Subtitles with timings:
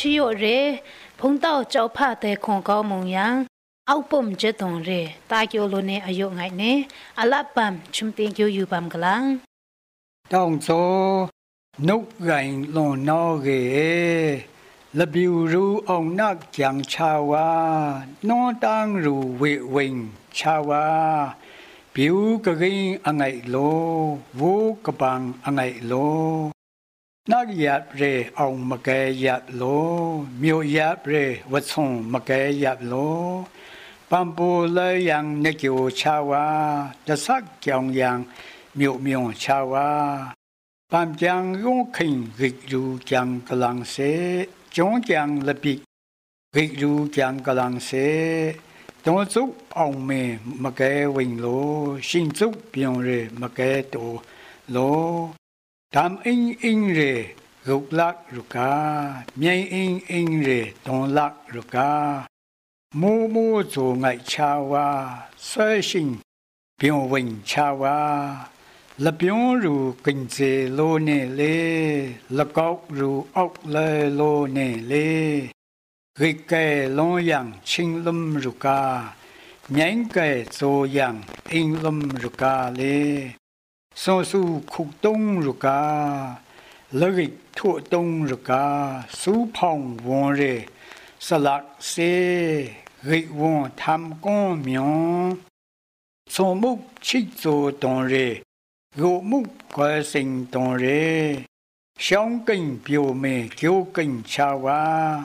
[0.00, 0.58] ချီယိုရေ
[1.18, 3.26] ဖုန်တောက်ကြောက်ဖတဲ့ခွန်ကောင်းမုံယံ
[3.88, 5.00] အောက်ပုံကျတုံရေ
[5.30, 6.72] တာကျိုလိုနေအယုငိုင်နေ
[7.20, 9.24] အလပမ်ချုံတင်ကျူယူပမ်ကလန်
[10.32, 10.90] တောင်စော
[11.86, 13.62] နှုတ်ရိုင်လွန်နောကေ
[14.98, 17.48] လဘီရူအောင်နက်ကြံချာဝါ
[18.28, 20.04] နောတန်းရူဝေဝင်း
[20.36, 20.84] ချာဝါ
[21.94, 22.12] ပြူ
[22.44, 23.80] ကကင်းအငိုင်လို
[24.38, 24.52] ဝူ
[24.86, 26.59] ကပန်းအငိုင်လို
[27.28, 29.26] နာရီယပရေအောင်မကဲရ
[29.60, 29.90] လို
[30.42, 33.20] မြို့ရပရေဝဆုံမကဲရလို
[34.10, 36.46] ပမ်ပူလေယံနေကျိုချာဝါ
[37.06, 38.10] တဆတ်ကြောင်ယံ
[38.78, 39.88] မြို့မြုံချာဝါ
[40.90, 44.12] ပမ်ကြံယုံခင်ဂိယူကြံကလန်စေ
[44.74, 45.74] ကျုံကြံလပိ
[46.54, 48.08] ဂိယူကြံကလန်စေ
[49.04, 49.42] တုံးစု
[49.76, 50.22] အောင်မေ
[50.62, 51.70] မကဲဝင်လို
[52.08, 53.08] ရှင်စုပြုံရ
[53.40, 54.12] မကဲတို
[54.74, 55.39] လို
[55.94, 57.26] Tam in in rề,
[57.64, 62.22] gục lạc rục ca Miên in in rề tông lạc rục ca
[62.94, 66.16] Mô mô dù ngại cha wa, Sơ sinh
[66.82, 68.34] biểu vinh cha wa.
[68.98, 74.74] Là biểu ru kinh chế lô nê lê là cốc ru ốc lê lô nê
[74.74, 75.40] lê.
[76.18, 79.14] Gây kê lô yang chinh lâm rục ca
[79.68, 83.30] nhánh kê zô yang in lâm rục ca lê.
[83.94, 86.36] So su khúc đông ru ca
[86.90, 90.66] lơ ghi thua đông ru ca su phong vốn rê
[91.18, 95.36] sa lạc xê ghi vốn tham con miong
[96.30, 98.42] so mục chích zô đông rê
[98.96, 101.36] gỗ mục có sinh tồn rê
[101.98, 105.22] sống kinh biểu mê kiêu kinh cha wa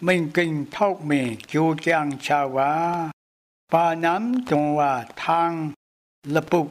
[0.00, 3.08] mình kinh thọc mê kiêu trang cha wa
[3.72, 5.72] ba nam tông wa thang
[6.26, 6.70] lập bục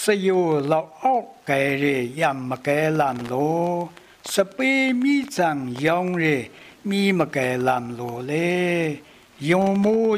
[0.00, 3.72] စယိုလောအောက်ကဲရေယမ်မကဲလမ်လို
[4.30, 5.50] စပေမီဇံ
[5.84, 6.38] ယောင်ရေ
[6.88, 8.52] မီမကဲလမ်လိုလေ
[9.50, 9.52] 永
[9.82, 10.16] 母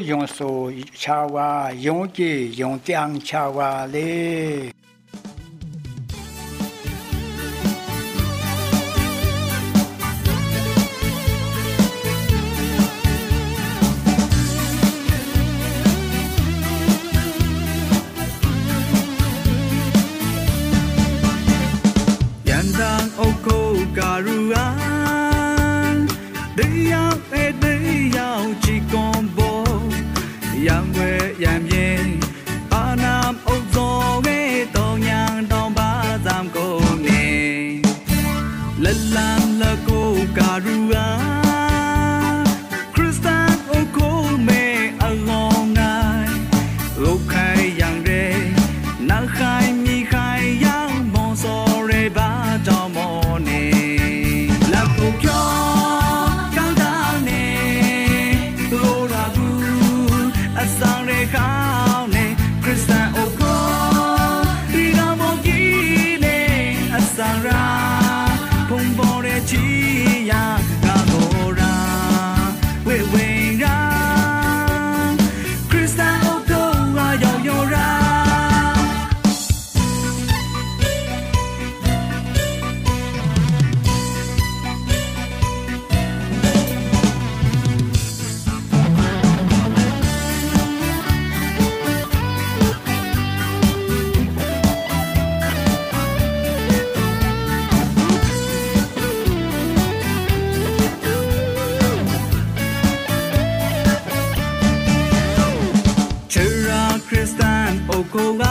[107.95, 108.45] ပုဂ္ဂိုလ်က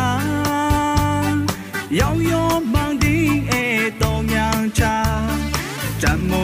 [1.98, 4.96] ရောင်ရောမောင်တင်းအေးတော်မြန်ချာ
[6.02, 6.42] တမေ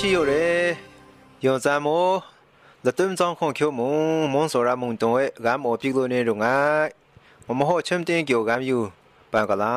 [0.00, 0.44] ချီရိုရဲ
[1.44, 2.06] ယောဇာမော
[2.84, 3.94] လတုံဇောင်းခွန်ချိုမုံ
[4.32, 6.88] မွန်စောရမုံတုံရဲ့ဂမ်မောပိကလိုနေရုံငိုင်
[7.46, 8.78] မမဟောချမ်တင်ကျော်ဂမ်ယူ
[9.32, 9.74] ပန်ကလာ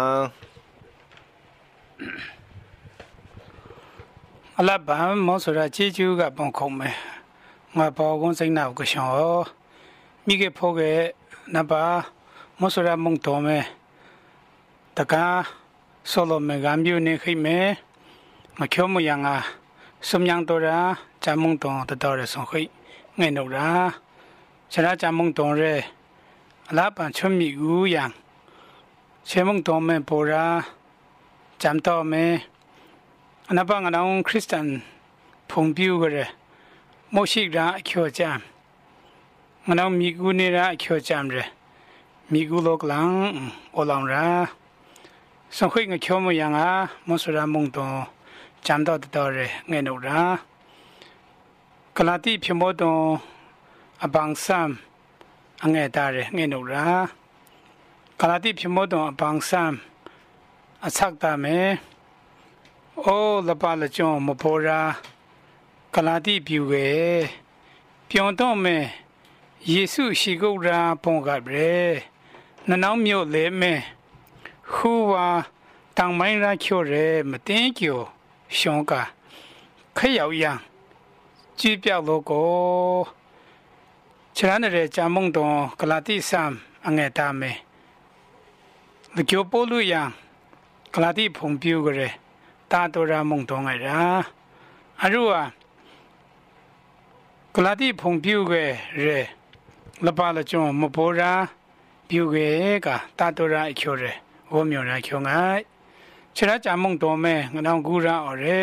[4.60, 6.90] အလဘမ်မောဆိုရာချီချူကပုံခုံမဲ
[7.78, 9.10] ငါပေါ်ကုန်းစိတ်နာကရှော
[10.26, 10.92] မိကေဖိုကေ
[11.54, 11.84] နဘာ
[12.60, 13.58] မောဆိုရာမုံတော်မဲ
[14.98, 15.40] တကား
[16.12, 17.58] ဆိုလိုမေဂမ်ယူနေခိမဲ
[18.60, 19.38] မကျော်မယငါ
[20.10, 20.78] စုံညံတော်ရာ
[21.24, 22.62] ဂျမုံတော်တတော်ရဆုံခိ
[23.20, 23.68] ငဲ့နော်ရာ
[24.72, 25.74] ခြေရာဂျမုံတော်ရဲ
[26.70, 28.04] အလားပန်ချွမီကူယံ
[29.30, 30.44] ချေမုံတော်မဲပေါ်ရာ
[31.62, 32.26] ဂျမ်တော်မဲ
[33.50, 34.68] အနပငနောင်ခရစ်စတန်
[35.50, 36.26] ဖုန်ပြူကြရဲ
[37.14, 38.38] မောရှိရာအကျော်ဂျမ်
[39.68, 41.44] ငနောင်မီကူနေရာအကျော်ဂျမ်ရဲ
[42.32, 43.12] မီကူလောကလန်
[43.76, 44.26] အလောင်ရာ
[45.58, 46.68] ဆုံခိငချောမယံငါ
[47.08, 48.15] မောစရာမုံတော်
[48.68, 49.40] จำတော့တော်ရ
[49.72, 50.22] ငဲ့နော်ရာ
[51.98, 52.98] ကလာတိပြမောတုံ
[54.04, 54.70] အပန်းဆမ်
[55.64, 56.86] အငဲ့တာရငဲ့နော်ရာ
[58.20, 59.74] ကလာတိပြမောတုံအပန်းဆမ်
[60.86, 61.60] အဆက်တာမဲ
[63.06, 64.82] အိုးလပါလကြုံမပေါ်ရာ
[65.96, 66.90] ကလာတိပြူကေ
[68.10, 68.78] ပြောင်းတော့မဲ
[69.72, 71.74] ယေစုရှိကုတ်ရာပုံကပြဲ
[72.68, 73.74] နနောင်းမြို့လေမဲ
[74.74, 75.28] ဟူဝါ
[75.98, 78.15] တောင်မိုင်းရာချို့ရဲမတင်းကျော်
[78.48, 79.08] 熊个，
[79.94, 80.62] 可要样，
[81.56, 83.08] 举表路过。
[84.34, 87.62] 其他的人家梦东格拉蒂山安爱大美，
[89.14, 90.12] 那叫波路样，
[90.92, 92.12] 格拉蒂碰表个人，
[92.68, 93.94] 大多让梦东爱人。
[94.98, 95.54] 阿如啊，
[97.52, 99.28] 格拉蒂碰表个人，
[100.00, 101.48] 那把了种木波 ra，
[102.08, 104.14] 表个个大多让一群人，
[104.50, 105.64] 我没有人群爱。
[106.38, 108.62] ခြေရကြမုံတော်မဲငနောင်ကူရအော်ရဲ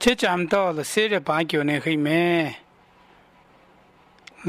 [0.00, 2.22] ချေချမ်တော်လစေရပါကျိုနေခိမဲ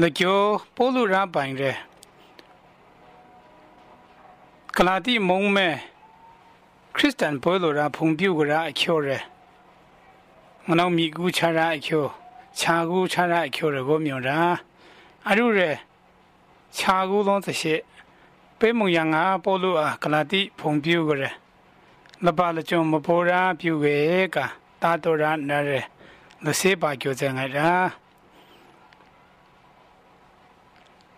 [0.00, 1.72] လကျော်ပိုလူရပိုင်ရဲ
[4.76, 5.68] ကလာတိမုံမဲ
[6.96, 9.18] ခရစ်စတန်ပိုလူရဖုန်ပြူကရအချိုရဲ
[10.66, 12.04] ငနောင်မီကူချရာအချို
[12.58, 14.38] ခြာကူချရာအချိုရကိုမြုံရာ
[15.28, 15.70] အရုရဲ
[16.76, 17.74] ခြာကူလုံးသရှိ
[18.64, 21.24] ပေမုံရငါပိုလို့အာကလာတိဖုံပြူကြရ
[22.24, 23.96] လပါလချုံမပေါ်ရာပြူကေ
[24.34, 24.36] က
[24.82, 25.70] တာတော်ရနရ
[26.44, 27.70] လစေပါကျော်စံငါရာ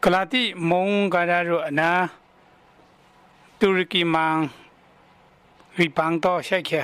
[0.03, 1.91] ကလာတိမုံကရရအနာ
[3.59, 4.37] တူရကီမန်
[5.77, 6.83] ဝိပန်းတော့ရှိက်ခဲ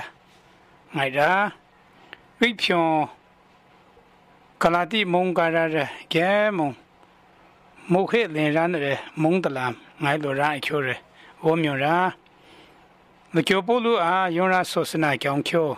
[0.96, 1.30] ငါရာ
[2.40, 2.86] ဝိဖြော
[4.62, 5.76] ကလာတိမုံကရရ
[6.14, 6.68] ကဲမုံ
[7.92, 8.86] မုခေလင်ရန်ရ
[9.24, 10.88] မုံတလမ် ငိုင်းလိုရာအချိုရ
[11.44, 11.96] ဝမြရာ
[13.34, 15.68] မကျော်ပိုလူအာယောရာဆောစနာကြောင်ချို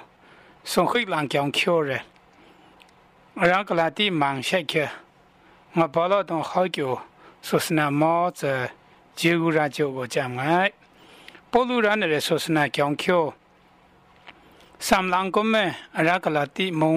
[0.71, 1.91] ဆုံခိလန်ကြောင်ချိုရ
[3.43, 4.75] အရာကလာတိမန်ရှိက်ခ
[5.77, 6.93] ငါဘောလတော့ခေါကျို
[7.47, 8.43] ဆောစနာမောဇ
[9.19, 10.73] ဂျေဂူရာချိုကိုကြံငိုင်း
[11.51, 13.25] ပိုလူရန်ရဆောစနာကြောင်ချို
[14.87, 15.65] စမ်လန်ကုမဲ
[15.99, 16.95] အရာကလာတိမုံ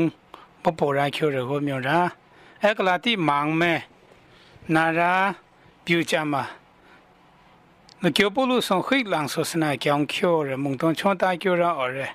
[0.63, 1.29] ပပရာချို
[8.06, 12.08] 那脚步路上黑狼说是那讲桥的，蒙东穿大脚上二的，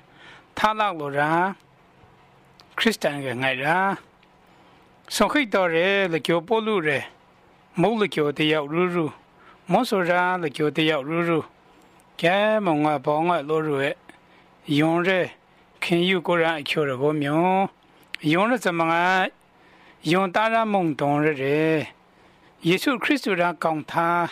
[0.55, 1.53] 他那路上
[2.77, 3.97] ，Christian 个爱人，
[5.09, 7.03] 上黑道的那脚步路的，
[7.75, 9.11] 冇了脚的要入入，
[9.67, 11.43] 冇说啥了脚的要入入，
[12.15, 13.93] 该蒙啊帮啊落入的，
[14.67, 15.29] 用着
[15.81, 17.67] 看有个人桥的个名，
[18.21, 19.27] 用着怎么啊？
[20.03, 21.85] 用大人蒙东的人，
[22.61, 24.31] 耶稣 Christ 让讲他。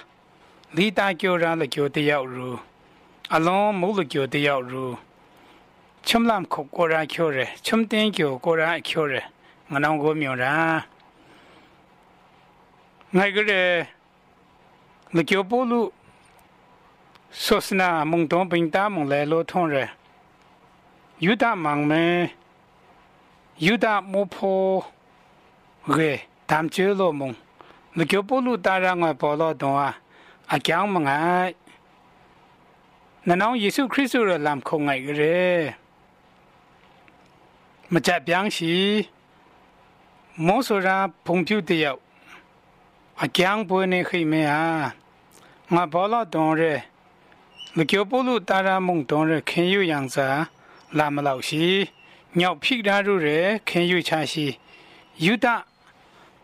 [0.78, 2.48] လီတာကျော်ရလကျော်တယောက်ရူ
[3.36, 4.84] အလုံးမုလကျော်တယောက်ရူ
[6.08, 9.16] ချုံလမ်ခုကိုရာကျော်ရချုံတင်းကျော်ကိုရာကျော်ရ
[9.72, 10.54] ငနောင်ကိုမြော်ရာ
[13.16, 13.68] ငိုင်ကြတဲ့
[15.16, 15.82] လကျော်ပိုလူ
[17.44, 19.76] ဆောစနာမုံတုံးပင်တာမုံလဲလို့ထုံးရ
[21.24, 22.04] ယူဒမောင်မဲ
[23.66, 24.62] ယူဒမိုးဖို
[25.96, 26.12] ရေ
[26.50, 27.30] တမ်ချေလိုမုံ
[27.98, 29.94] လကျော်ပိုလူတာရငါပေါ်လို့တော့
[30.56, 31.54] အကြောင်းမငိုင်း
[33.28, 35.40] နနောင်းယေရှုခရစ်သူရဲ့လမ်းခုံငိုင်ကြရဲ
[37.94, 38.76] မကြပြန်းရှိ
[40.46, 42.00] မောဆိုရာဖုန်ပြူတယောက်
[43.24, 44.62] အကျန်းပွေးနေခိမေဟာ
[45.74, 46.74] ငါဘောလာတော်ရဲ
[47.76, 50.28] မကျော်ပုလူတာရာမုံတော်ရဲခင်ယူយ៉ាងစာ
[50.98, 51.66] လာမလောက်ရှိ
[52.40, 53.40] ညောက်ဖိတာတို့ရဲ
[53.70, 54.46] ခင်ယူချရှိ
[55.26, 55.56] ယူတာ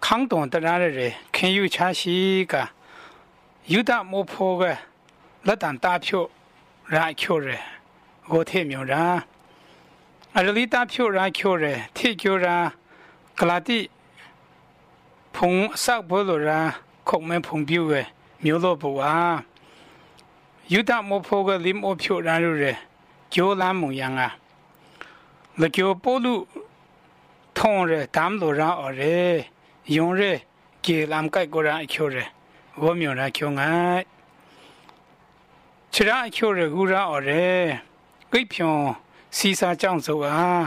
[0.05, 2.17] ခန်းတော်တရာရဲခင်ယူချရှိ
[2.51, 2.63] ကာ
[3.71, 4.63] ယူဒမောဖောက
[5.47, 6.23] လက်တန်တာဖြို
[6.93, 7.57] ရာချိုရဲ
[8.29, 9.03] ဂိုထေမြောရာ
[10.35, 12.55] အရလီတာဖြိုရာချိုရဲထိချိုရာ
[13.39, 13.79] ကလာတိ
[15.35, 15.53] ဖုံ
[15.83, 16.59] ဆောက်ဘောလိုရာ
[17.07, 18.01] ခုံမဲဖုံပြူဝဲ
[18.43, 19.37] မျိုးလို့ပူအား
[20.71, 22.73] ယူဒမောဖိုကလီမောဖြိုရာရူရဲ
[23.33, 24.27] ဂျိုလာမုံယံငါ
[25.61, 26.35] လကျိုပိုလူ
[27.57, 29.17] ထုံရဲဒမ်လိုရာအော်ရဲ
[29.95, 30.31] ယုံရဲ
[30.85, 32.34] ကေလမ်ကိုက်ကိုရာအချိုရဲ
[32.81, 34.03] ဝမြော်ရာချိုငိုင်
[35.93, 37.45] ချရာအချိုရဲဂူရာအော်ရဲ
[38.31, 38.81] ကိဖြွန်
[39.37, 40.65] စီစာကြောင့်ဆိုအား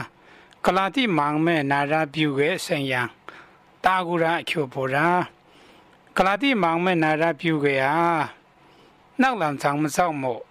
[0.65, 3.01] ကလာတိမောင်မဲနာရာပြူရဲ့ဆင်ယံ
[3.83, 5.07] တာဂူရာအချိုပေါ်ရာ
[6.17, 7.97] ကလာတိမောင်မဲနာရာပြူရဲ့ဟာ
[9.21, 10.43] နောက်လံဆောင်မဆောင်မို့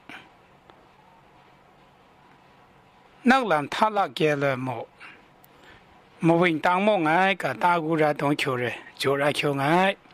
[3.28, 4.86] နောက်လံထလာကဲလမို့
[6.26, 10.07] မဝင်တောင်းမောငိုင်းကတာဂူရာတုံးချိုရဲဂျိုရာချိုငိုင်း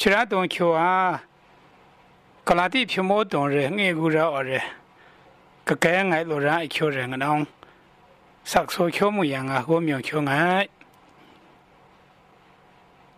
[0.00, 1.12] ချရာတုံးချိုအား
[2.48, 4.60] ကလာတိဖြမောတုံရဲငေဂူရာအော်ရဲ
[5.66, 7.46] ကကဲငိုင်လိုရာအချိုရဲငနောင်း
[8.44, 10.68] sắc số chiếu mù yang à gồm nhiều chiếu ngại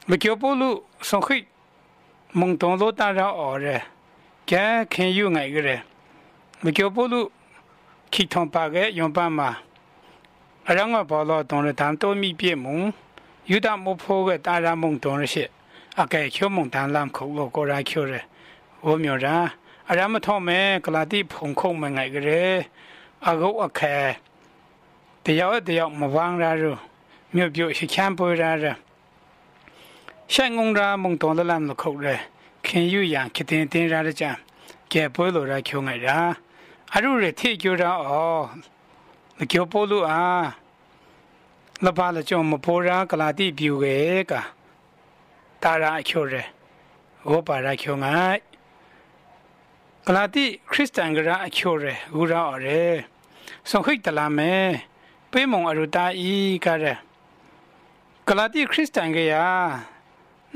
[0.06, 1.42] mà chiếu bố lụ xong khi
[2.32, 3.78] mong tông lô ta ra ở rồi
[4.46, 5.78] kẻ khen yu ngại cái rồi
[6.62, 7.28] mà chiếu bố lụ
[8.12, 9.62] khi thông bà cái dùng bà mà
[10.64, 12.90] ở đó ngồi bỏ lò tông rồi tham tô mi bia mong
[13.48, 15.24] yu ta mô phô cái ta ra mong tông
[15.96, 18.20] rồi sẽ à cái chiếu mong tham làm khẩu lô cô ra chiếu rồi
[18.83, 19.48] gồm nhiều ra
[19.85, 22.64] ở đó mà thông mẹ cái là đi phong không mà ngại cái rồi
[23.20, 24.14] à gốc à khe
[25.26, 26.64] တယောက်တယောက်မဝမ်းရရ
[27.35, 28.66] မြို့ပြုတ်ရှိချမ်းပွေရရ
[30.33, 32.09] ဆိုင်ငုံရာမုံတော်လလမ်လခုတ်ရ
[32.66, 34.24] ခင်ယူရန်ခတင်တင်ရရကြ
[34.92, 36.18] ကဲပွေလိုရချုံငိုင်ရာ
[36.94, 38.40] အရုရထိကြရအော
[39.38, 40.46] လကျော်ပိုလူအား
[41.85, 43.98] လပါလကြုံမပေါ်ရာကလာတိပြူကေ
[45.64, 46.35] ကတာရာအချိုရ
[47.29, 48.40] ဟောပါရာချုံငိုင်
[50.07, 52.68] ကလာတိခရစ်စတန်ကရာအချိုရဟူရာအော်ရ
[53.70, 54.53] ဆုံးခိတ်တလာမဲ
[55.31, 56.33] ပေးမုံအရူတာဤ
[56.64, 56.87] ကရ
[58.29, 59.35] ကလာတိခရစ်စတန်ကရ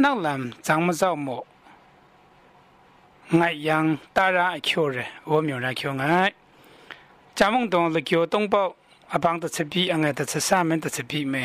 [0.03, 1.45] နောက်လမ်ဇောင်းမစောက်မို့
[3.38, 3.79] ငိုင်ယံ
[4.16, 4.97] တာရာအချိုရ
[5.31, 6.33] ဝမြောရာချိုငိုင်
[7.38, 8.66] ဂျာမုံတုံလကျော်တုံးပေါ
[9.14, 11.45] အပန်းတချပီအငဲတချဆာမန်တချပီမဲ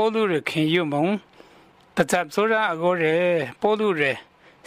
[0.00, 1.06] ပေါ်လူရခင်ယုံမုံ
[1.96, 3.14] တဇပ်ဆိုရာအကိုရဲ
[3.60, 4.02] ပေါ်လူရ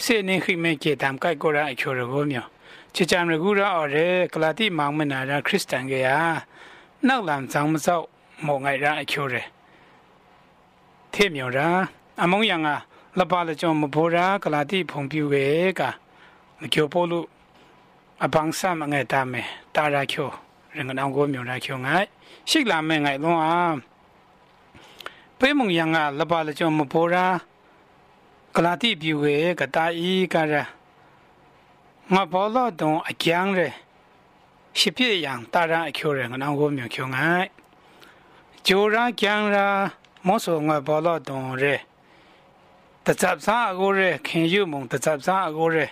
[0.03, 2.45] စေနေခိမဲကေတမ်ကိုက်ကိုရာအချိုရကိုမြော
[2.93, 6.17] ချေချမ်ရကူရာအော်ရဲကလာတိမောင်မနာရာခရစ်စတန်ကေယာ
[7.07, 8.05] နောက်လံဆောင်မစောက်
[8.45, 9.41] မောငိုင်ရာအချိုရဲ
[11.13, 11.67] ထေမြောရာ
[12.23, 12.67] အမုံယံက
[13.19, 15.45] လပါလကြောင့်မဘောရာကလာတိဖုန်ပြူကေ
[15.79, 15.81] က
[16.59, 17.19] မကျော်ပေါ်လူ
[18.23, 19.41] အပန်းဆမ်ငဲ့တာမဲ
[19.75, 20.29] တာရာချို
[20.75, 22.05] ရင်ကနောင်ကိုမြောရာချိုငိုင်
[22.49, 23.90] ရှိလာမဲငိုင်လုံးအား
[25.43, 27.25] ပေးမုံယံကလပါလကြောမဘောရာ
[28.55, 30.63] ကလာတိပြူကေကတာဤကရာ
[32.13, 33.67] ငါဘောလောတုံအကျန်းရဲ
[34.77, 37.47] ရှိပြည့်ရန်တာရအချိုးရဲငနောင်ကိုမြေချုံငိုင်
[38.67, 39.67] ဂျိုရာကျန်းရာ
[40.27, 41.75] မောဆောငါဘောလောတုံရဲ
[43.05, 45.85] တဇပ်စာအကိုရဲခင်ယူမုံတဇပ်စာအကိုရဲ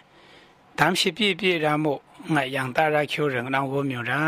[0.79, 1.99] ဒမ်ရှိပြည့်ပြည့်ရမို့
[2.33, 4.21] ငါရန်တာရချိုးရဲငနောင်ကိုမြေရာ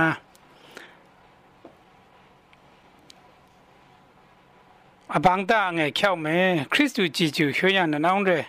[5.15, 8.39] အပန်းတာငယ်ချောက်မယ်ခရစ်တုကြည်ကျူရွှေရနနောင်းရဲ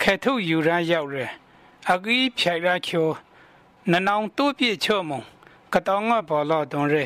[0.00, 1.26] ခဲထုတ်ယူရရောက်ရဲ
[1.90, 3.08] အဂီဖြိုင်ရာချို
[3.90, 5.20] နနောင်တူပြည့်ချုံမုံ
[5.72, 7.04] ကတောင်းငါဘောလောတုံရဲ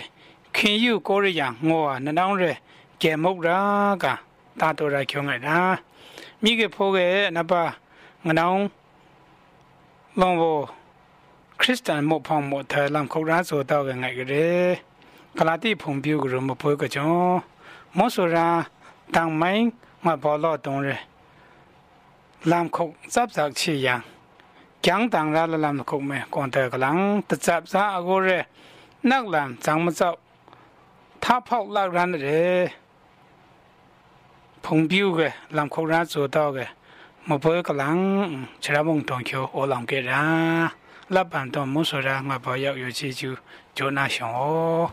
[0.57, 2.53] ခင်ယူကိုရယငောနနောင်ရဲ
[3.03, 3.59] ကဲမုတ်ရာ
[4.03, 4.05] က
[4.61, 5.59] တာတော်ရာချုံငိုင်တာ
[6.43, 6.99] မိကဖိုးက
[7.37, 7.63] နပါ
[8.27, 8.61] ငနောင်
[10.21, 10.59] လောဘော
[11.61, 14.69] ခရစ်စတန်မောဖောင်းမောထဲလမ်ခေါရာဆိုတော့ငိုင်ကြတယ်
[15.39, 17.13] ကလာတိဖုန်ပြူကရမဖိုးကကြော
[17.97, 18.65] một số ra
[19.13, 19.71] tăng mấy
[20.03, 20.97] mà bỏ lỡ đồng rồi
[22.45, 24.01] làm khúc giáp giặc chỉ yang.
[24.81, 28.21] Chẳng tăng ra là làm khúc mẹ còn thời cái lăng tất giáp giặc gô
[28.21, 28.43] rồi
[29.03, 30.15] nắc làm chẳng mà dọc
[31.21, 32.69] tháp phọc lạc ra rồi
[34.63, 36.67] phong biểu cái làm khúc ra chủ đạo cái
[37.27, 40.69] mà bởi cái lăng chỉ là mong đồng kiểu ô làm cái ra.
[41.09, 43.35] Là bản thân một số ra mà bỏ yếu yếu chỉ chú
[43.75, 44.89] chỗ nào xong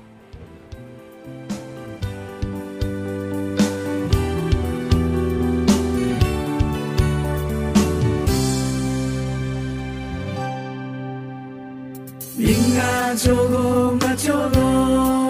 [13.17, 15.22] 조고 마 조고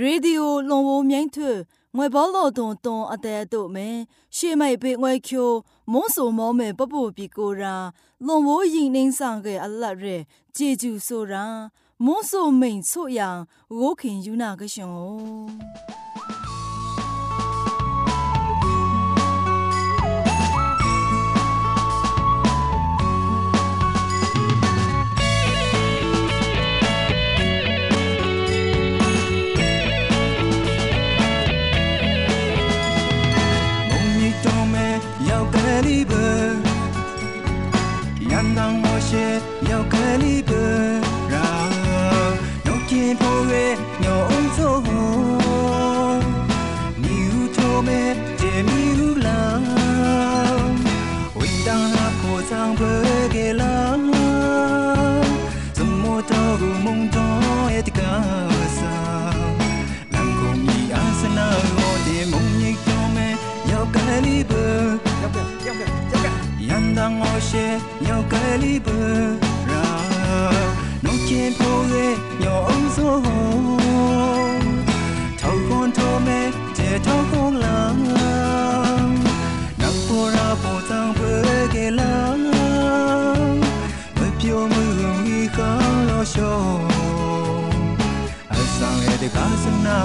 [0.00, 1.44] ရေဒီယိုလွန်ဝမြိုင်းထွ
[1.96, 3.88] ငွေဘောလောတုံတုံအတဲ့တို့မဲ
[4.36, 5.50] ရှေမိုက်ပေငွေချို
[5.92, 7.74] မွန်းဆိုမောမဲပပူပီကိုရာ
[8.26, 10.16] လွန်ဝရင်နှင်းဆောင်ကအလတ်ရဲ
[10.56, 11.44] ဂျေဂျူဆိုရာ
[12.04, 13.38] မွန်းဆိုမိန်ဆိုရန်
[13.78, 14.92] ဝိုခင်ယူနာကရှော
[16.04, 16.07] 些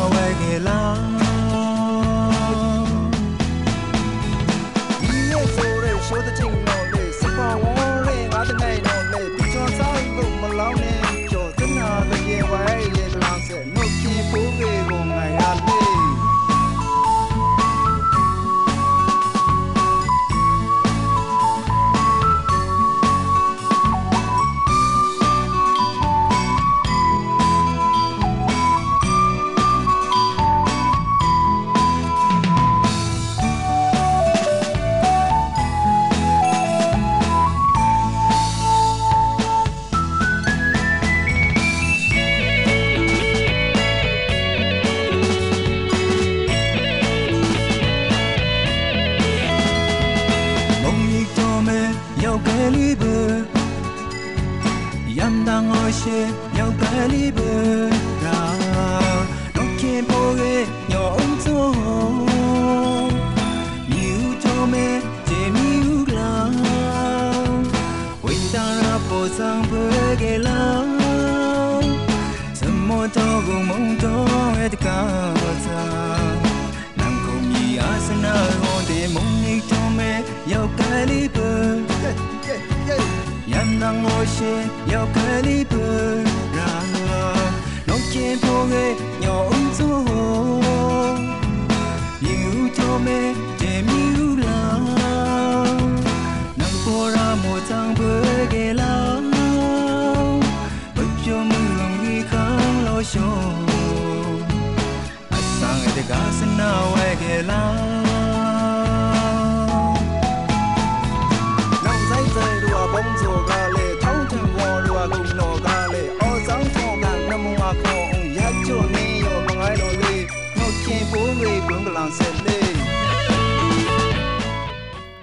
[0.09, 1.12] 为你拉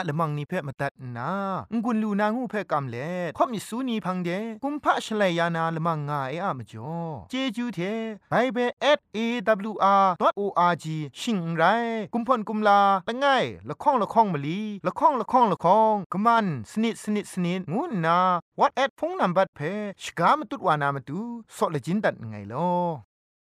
[0.00, 1.30] ยละมังนิเพ่มาตัดนา
[1.84, 4.30] งุนลูนางูเพ่กำเล่ข่อมิสูนีพังเด
[4.62, 6.94] กุมพะชเลยานาละมังงาเออะมจ่อ
[7.30, 7.78] เจจูเท
[8.30, 8.70] ไบเบิล
[9.16, 10.86] @awr.org
[11.20, 11.62] ชิงไร
[12.12, 13.26] กุมพ่นกุมลาละไง
[13.68, 18.18] ละข้องละข้องมะลีละข้องละข้องละข้องกะมันสนิดสนิดสนิดงูนา
[18.58, 19.60] what at พงนัมบัดเพ
[20.02, 21.20] ชกามตุดวานามตุ
[21.56, 23.05] ซอเลจินดัดไงลอ